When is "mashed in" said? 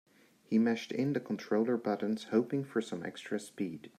0.57-1.13